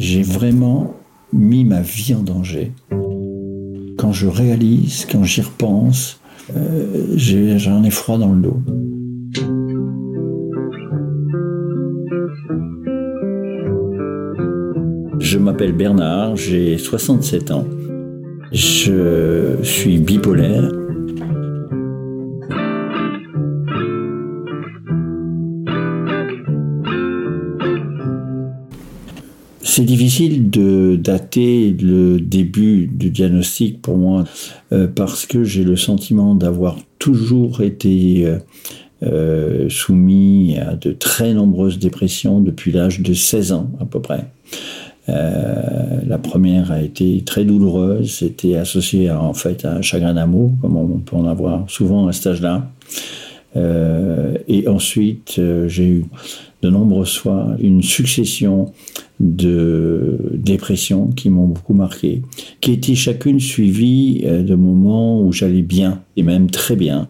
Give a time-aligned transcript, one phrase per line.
[0.00, 0.94] j'ai vraiment
[1.30, 2.72] mis ma vie en danger.
[3.98, 6.20] Quand je réalise, quand j'y repense,
[6.56, 8.62] euh, j'en ai froid dans le dos.
[15.18, 17.66] Je m'appelle Bernard, j'ai 67 ans.
[18.52, 20.72] Je suis bipolaire.
[29.80, 34.24] C'est difficile de dater le début du diagnostic pour moi
[34.72, 38.38] euh, parce que j'ai le sentiment d'avoir toujours été euh,
[39.04, 44.26] euh, soumis à de très nombreuses dépressions depuis l'âge de 16 ans à peu près.
[45.08, 50.76] La première a été très douloureuse, c'était associé en fait à un chagrin d'amour, comme
[50.76, 52.70] on peut en avoir souvent à cet âge-là.
[53.56, 56.04] Euh, et ensuite, euh, j'ai eu
[56.62, 58.72] de nombreuses fois une succession
[59.18, 62.22] de dépressions qui m'ont beaucoup marqué,
[62.60, 67.08] qui étaient chacune suivies de moments où j'allais bien, et même très bien.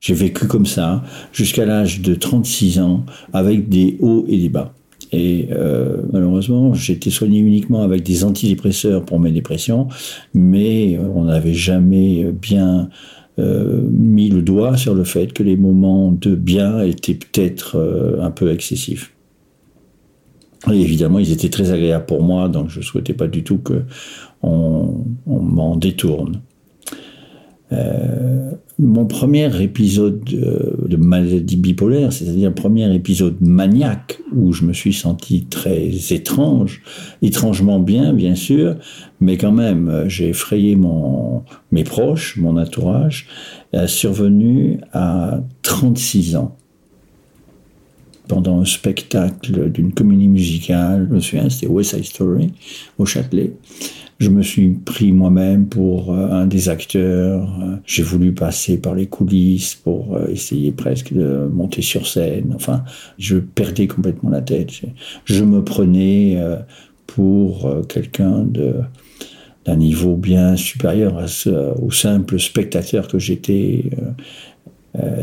[0.00, 4.72] J'ai vécu comme ça jusqu'à l'âge de 36 ans, avec des hauts et des bas.
[5.12, 9.88] Et euh, malheureusement, j'étais soigné uniquement avec des antidépresseurs pour mes dépressions,
[10.34, 12.90] mais on n'avait jamais bien
[13.38, 18.20] euh, mis le doigt sur le fait que les moments de bien étaient peut-être euh,
[18.20, 19.12] un peu excessifs.
[20.68, 23.84] Évidemment, ils étaient très agréables pour moi, donc je ne souhaitais pas du tout qu'on
[25.26, 26.40] on, m'en détourne.
[27.70, 34.92] Euh, mon premier épisode de maladie bipolaire, c'est-à-dire premier épisode maniaque où je me suis
[34.92, 36.82] senti très étrange,
[37.20, 38.76] étrangement bien bien sûr,
[39.20, 43.26] mais quand même j'ai effrayé mon, mes proches, mon entourage,
[43.72, 46.56] a survenu à 36 ans
[48.28, 52.52] pendant un spectacle d'une comédie musicale, je me souviens, c'était West Side Story,
[52.98, 53.52] au Châtelet.
[54.18, 57.48] Je me suis pris moi-même pour euh, un des acteurs.
[57.86, 62.52] J'ai voulu passer par les coulisses pour euh, essayer presque de monter sur scène.
[62.54, 62.82] Enfin,
[63.18, 64.72] je perdais complètement la tête.
[65.24, 66.56] Je me prenais euh,
[67.06, 68.74] pour quelqu'un de
[69.64, 71.22] d'un niveau bien supérieur
[71.82, 73.90] au simple spectateur que j'étais.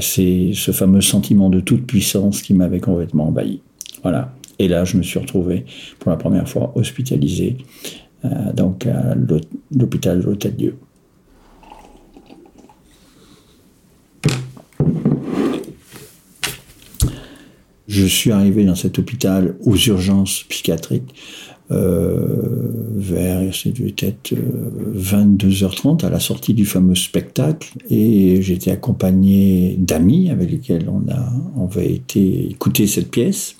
[0.00, 3.60] C'est ce fameux sentiment de toute puissance qui m'avait complètement envahi.
[4.02, 4.32] Voilà.
[4.60, 5.64] Et là, je me suis retrouvé
[5.98, 8.07] pour la première fois hospitalisé euh,
[8.54, 9.14] donc à
[9.70, 10.76] l'hôpital de l'Hôtel-Dieu.
[17.86, 21.14] Je suis arrivé dans cet hôpital aux urgences psychiatriques
[21.70, 24.34] euh, vers, c'était peut-être
[24.96, 31.32] 22h30 à la sortie du fameux spectacle et j'étais accompagné d'amis avec lesquels on, a,
[31.62, 33.56] avait été écouter cette pièce.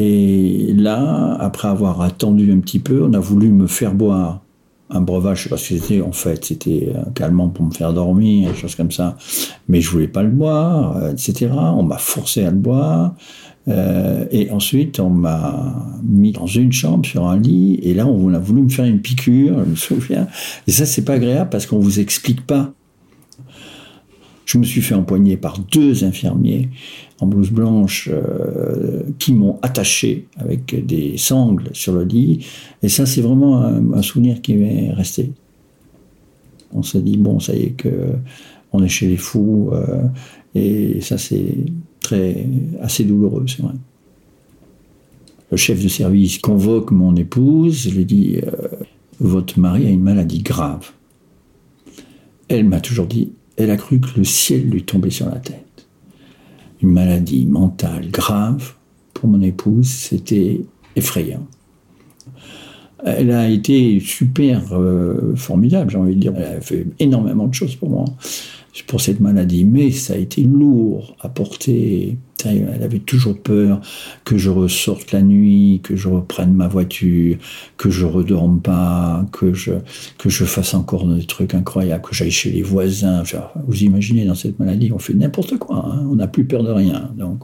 [0.00, 4.42] Et là, après avoir attendu un petit peu, on a voulu me faire boire
[4.90, 7.92] un breuvage, je sais pas que c'était en fait, c'était un calmant pour me faire
[7.92, 9.16] dormir, des choses comme ça,
[9.68, 11.48] mais je voulais pas le boire, etc.
[11.52, 13.16] On m'a forcé à le boire,
[13.66, 18.32] euh, et ensuite on m'a mis dans une chambre sur un lit, et là on
[18.32, 20.28] a voulu me faire une piqûre, je me souviens,
[20.68, 22.72] et ça c'est pas agréable parce qu'on vous explique pas
[24.48, 26.70] je me suis fait empoigner par deux infirmiers
[27.20, 32.46] en blouse blanche euh, qui m'ont attaché avec des sangles sur le lit.
[32.82, 35.32] Et ça, c'est vraiment un, souvenir qui m'est resté.
[36.72, 37.90] On s'est dit, bon, ça y est, que
[38.72, 39.68] on est chez les fous.
[39.72, 40.04] Euh,
[40.54, 41.66] et ça, c'est
[42.00, 42.46] très,
[42.80, 43.74] assez douloureux, c'est vrai.
[45.50, 48.68] Le chef de service convoque mon épouse, je lui dis, euh,
[49.20, 50.92] votre mari a une maladie grave.
[52.48, 55.86] Elle m'a toujours dit, elle a cru que le ciel lui tombait sur la tête.
[56.80, 58.74] Une maladie mentale grave
[59.12, 60.60] pour mon épouse, c'était
[60.94, 61.46] effrayant.
[63.04, 66.32] Elle a été super euh, formidable, j'ai envie de dire.
[66.36, 68.04] Elle a fait énormément de choses pour moi
[68.86, 72.16] pour cette maladie, mais ça a été lourd à porter.
[72.44, 73.80] Elle avait toujours peur
[74.24, 77.36] que je ressorte la nuit, que je reprenne ma voiture,
[77.76, 79.72] que je redorme pas, que je,
[80.18, 83.24] que je fasse encore des trucs incroyables, que j'aille chez les voisins.
[83.66, 85.84] vous imaginez, dans cette maladie, on fait n'importe quoi.
[85.84, 86.06] Hein.
[86.08, 87.10] on n'a plus peur de rien.
[87.16, 87.40] Donc.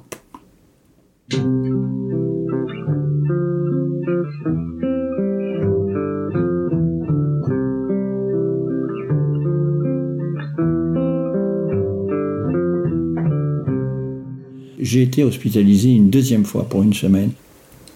[14.94, 17.31] J'ai été hospitalisé une deuxième fois pour une semaine.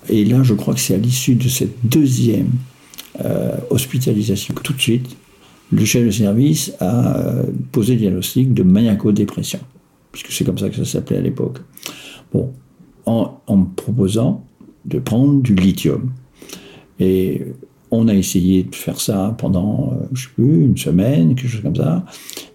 [0.08, 2.50] Et là, je crois que c'est à l'issue de cette deuxième
[3.24, 5.16] euh, hospitalisation que tout de suite,
[5.70, 9.60] le chef de service a euh, posé le diagnostic de maniaco-dépression,
[10.10, 11.58] puisque c'est comme ça que ça s'appelait à l'époque.
[12.32, 12.52] Bon,
[13.06, 14.44] en, me proposant
[14.84, 16.10] de prendre du lithium.
[16.98, 17.44] Et
[17.92, 21.62] on a essayé de faire ça pendant, euh, je sais plus, une semaine, quelque chose
[21.62, 22.04] comme ça.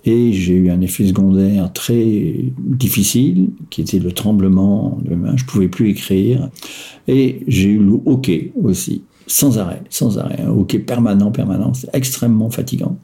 [0.05, 5.38] Et j'ai eu un effet secondaire très difficile, qui était le tremblement de main.
[5.38, 6.50] Je pouvais plus écrire.
[7.07, 10.41] Et j'ai eu le hockey aussi, sans arrêt, sans arrêt.
[10.41, 11.73] Un permanent, permanent.
[11.73, 12.97] C'est extrêmement fatigant.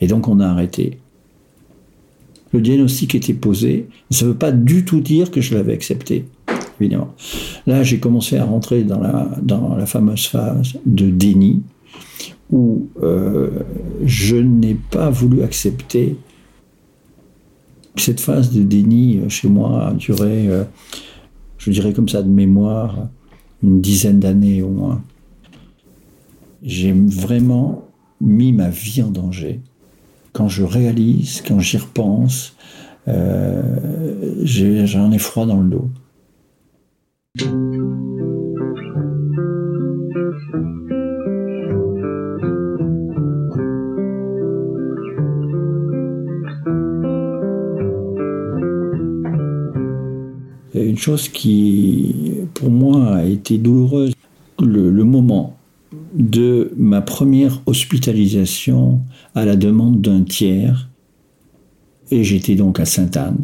[0.00, 0.98] Et donc on a arrêté.
[2.52, 3.88] Le diagnostic était posé.
[4.10, 6.26] Ça ne veut pas du tout dire que je l'avais accepté
[6.80, 7.14] évidemment.
[7.66, 11.62] Là, j'ai commencé à rentrer dans la fameuse phase de déni,
[12.52, 13.50] où euh,
[14.04, 16.16] je n'ai pas voulu accepter.
[17.96, 20.64] Cette phase de déni, euh, chez moi, a duré, euh,
[21.58, 23.08] je dirais comme ça de mémoire,
[23.62, 25.02] une dizaine d'années au moins.
[26.62, 27.88] J'ai vraiment
[28.20, 29.60] mis ma vie en danger.
[30.32, 32.54] Quand je réalise, quand j'y repense,
[33.06, 35.88] j'en ai froid dans le dos.
[50.74, 54.14] Une chose qui, pour moi, a été douloureuse.
[54.62, 55.56] Le, moment
[56.14, 59.00] de ma première hospitalisation
[59.34, 60.90] à la demande d'un tiers,
[62.10, 63.40] et j'étais donc à Sainte-Anne.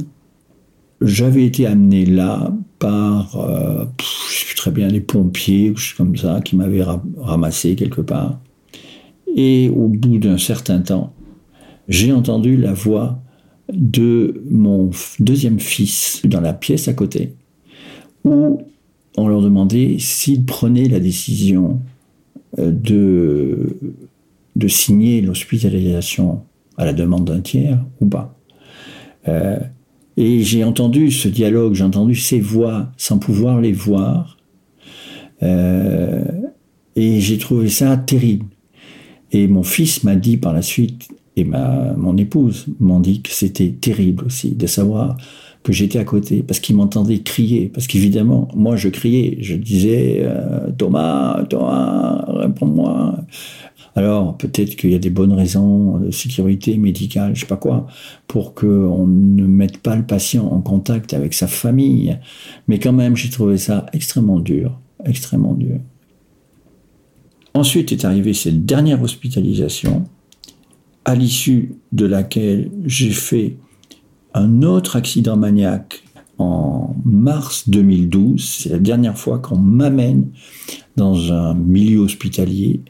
[1.00, 3.86] J'avais été amené là par, euh,
[4.30, 6.84] je sais très bien, les pompiers, ou comme ça, qui m'avaient
[7.16, 8.38] ramassé quelque part.
[9.34, 11.14] Et au bout d'un certain temps,
[11.88, 13.20] j'ai entendu la voix
[13.72, 17.34] de mon deuxième fils dans la pièce à côté,
[18.24, 18.60] où
[19.16, 21.80] on leur demandait s'ils prenaient la décision
[22.58, 23.76] euh, de,
[24.56, 26.42] de signer l'hospitalisation
[26.76, 28.38] à la demande d'un tiers ou pas.
[29.28, 29.58] Euh,
[30.16, 34.38] et j'ai entendu ce dialogue, j'ai entendu ces voix sans pouvoir les voir.
[35.42, 36.24] Euh,
[36.94, 38.46] et j'ai trouvé ça terrible.
[39.32, 43.30] Et mon fils m'a dit par la suite, et ma, mon épouse m'ont dit que
[43.30, 45.16] c'était terrible aussi de savoir
[45.62, 50.20] que j'étais à côté, parce qu'ils m'entendaient crier, parce qu'évidemment, moi je criais, je disais
[50.20, 53.18] euh, Thomas, Thomas, réponds-moi.
[53.96, 57.88] Alors peut-être qu'il y a des bonnes raisons de sécurité médicale, je sais pas quoi,
[58.28, 62.16] pour qu'on ne mette pas le patient en contact avec sa famille.
[62.68, 65.80] Mais quand même, j'ai trouvé ça extrêmement dur, extrêmement dur.
[67.54, 70.04] Ensuite est arrivée cette dernière hospitalisation,
[71.06, 73.56] à l'issue de laquelle j'ai fait
[74.34, 76.02] un autre accident maniaque
[76.36, 78.44] en mars 2012.
[78.44, 80.28] C'est la dernière fois qu'on m'amène
[80.96, 82.80] dans un milieu hospitalier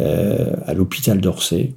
[0.00, 1.72] euh, à l'hôpital d'Orsay.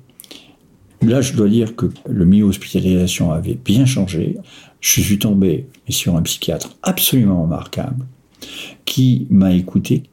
[1.03, 4.37] Là, je dois dire que le milieu hospitalisation avait bien changé.
[4.81, 8.07] Je suis tombé sur un psychiatre absolument remarquable
[8.85, 10.03] qui m'a écouté.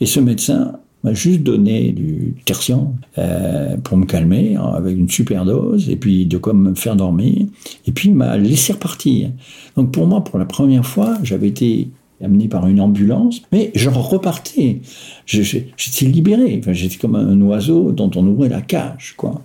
[0.00, 5.44] Et ce médecin m'a juste donné du tertian euh, pour me calmer avec une super
[5.44, 7.46] dose et puis de quoi me faire dormir.
[7.86, 9.30] Et puis m'a laissé repartir.
[9.76, 13.88] Donc pour moi, pour la première fois, j'avais été amené par une ambulance, mais je
[13.88, 14.80] repartais.
[15.26, 16.56] J'étais libéré.
[16.58, 19.42] Enfin, j'étais comme un oiseau dont on ouvrait la cage, quoi.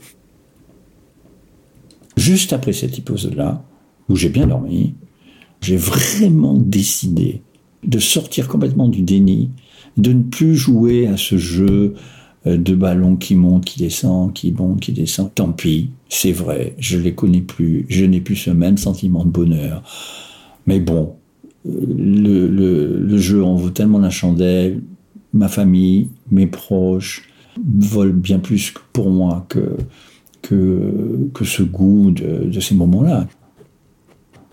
[2.18, 3.64] Juste après cette hypose-là,
[4.10, 4.96] où j'ai bien dormi,
[5.62, 7.42] j'ai vraiment décidé
[7.84, 9.52] de sortir complètement du déni,
[9.98, 11.96] de ne plus jouer à ce jeu
[12.48, 15.34] euh, de ballon qui monte, qui descend, qui monte, qui descend.
[15.34, 19.26] Tant pis, c'est vrai, je ne les connais plus, je n'ai plus ce même sentiment
[19.26, 19.84] de bonheur.
[20.66, 21.16] Mais bon,
[21.66, 24.82] le, le, jeu en vaut tellement la chandelle,
[25.34, 27.30] ma famille, mes proches
[27.64, 29.78] volent bien plus pour moi que,
[30.42, 33.28] que, que ce goût de, de ces moments-là.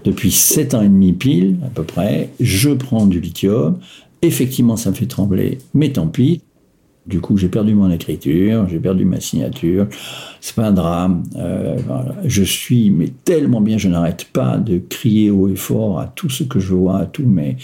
[0.05, 3.79] Depuis sept ans et demi pile, à peu près, je prends du lithium.
[4.23, 6.43] Effectivement, ça me fait trembler, mais tant pis.
[7.07, 9.87] Du coup, j'ai perdu mon écriture, j'ai perdu ma signature.
[10.43, 11.23] C'est pas un drame.
[11.37, 11.79] Euh,
[12.25, 16.29] je suis mais tellement bien, je n'arrête pas de crier haut et fort à tout
[16.29, 17.57] ce que je vois, à tous mes,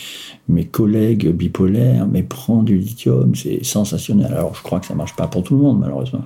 [0.48, 2.06] mes collègues bipolaires.
[2.06, 4.32] Mais prends du lithium, c'est sensationnel.
[4.32, 6.24] Alors, je crois que ça marche pas pour tout le monde, malheureusement.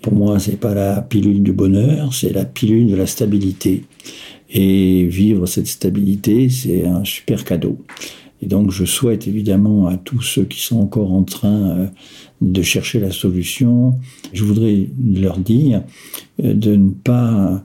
[0.00, 3.84] Pour moi, c'est pas la pilule du bonheur, c'est la pilule de la stabilité.
[4.50, 7.78] Et vivre cette stabilité, c'est un super cadeau.
[8.42, 11.86] Et donc je souhaite évidemment à tous ceux qui sont encore en train euh,
[12.40, 13.94] de chercher la solution,
[14.32, 15.82] je voudrais leur dire
[16.42, 17.64] euh, de ne pas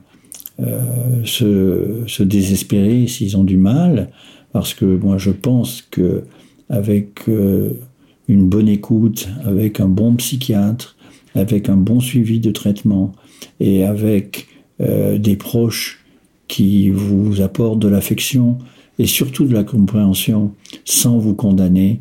[0.60, 4.10] euh, se, se, désespérer s'ils ont du mal,
[4.52, 6.22] parce que moi je pense que
[6.70, 7.28] avec
[8.28, 10.96] une bonne écoute, avec un bon psychiatre,
[11.34, 13.12] avec un bon suivi de traitement
[13.58, 16.04] et avec des proches
[16.46, 18.58] qui vous apportent de l'affection,
[18.98, 20.52] et surtout de la compréhension
[20.84, 22.00] sans vous condamner.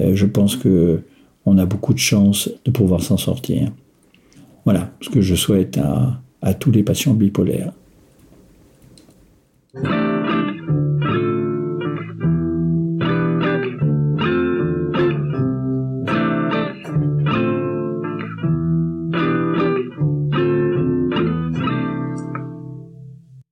[0.00, 1.02] Euh, je pense que
[1.46, 3.70] on a beaucoup de chance de pouvoir s'en sortir.
[4.64, 7.72] Voilà ce que je souhaite à, à tous les patients bipolaires.